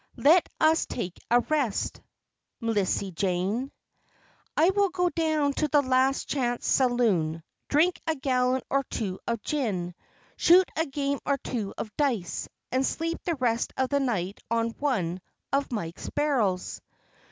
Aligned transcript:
Let 0.17 0.49
us 0.59 0.87
take 0.87 1.19
a 1.29 1.41
rest, 1.41 2.01
M'Lissy 2.59 3.11
Jane. 3.11 3.71
I 4.57 4.71
will 4.71 4.89
go 4.89 5.09
down 5.11 5.53
to 5.53 5.67
the 5.67 5.83
Last 5.83 6.27
Chance 6.27 6.65
Saloon, 6.65 7.43
drink 7.67 8.01
a 8.07 8.15
gallon 8.15 8.63
or 8.67 8.83
two 8.85 9.19
of 9.27 9.43
gin, 9.43 9.93
shoot 10.37 10.67
a 10.75 10.87
game 10.87 11.19
or 11.23 11.37
two 11.37 11.75
of 11.77 11.95
dice 11.97 12.49
and 12.71 12.83
sleep 12.83 13.19
the 13.25 13.35
rest 13.35 13.73
of 13.77 13.89
the 13.89 13.99
night 13.99 14.39
on 14.49 14.71
one 14.79 15.21
of 15.53 15.71
Mike's 15.71 16.09
barrels. 16.09 16.81